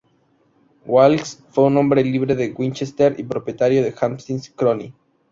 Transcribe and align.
Wilkes 0.87 1.43
fue 1.51 1.65
un 1.65 1.77
"Hombre 1.77 2.03
libre" 2.03 2.33
de 2.35 2.49
Winchester 2.57 3.13
y 3.19 3.23
propietario 3.23 3.83
de 3.83 3.93
"Hampshire 4.01 4.41
Chronicle". 4.55 4.95